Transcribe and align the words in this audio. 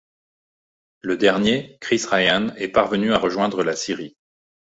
Le 1.01 1.15
dernier, 1.15 1.77
'Chris 1.79 2.05
Ryan', 2.09 2.55
est 2.57 2.69
parvenu 2.69 3.13
à 3.13 3.19
rejoindre 3.19 3.61
la 3.63 3.75
Syrie. 3.75 4.17